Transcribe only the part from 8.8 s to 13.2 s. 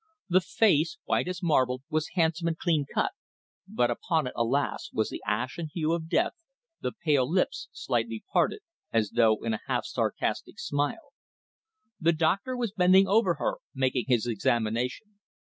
as though in a half sarcastic smile. The doctor was bending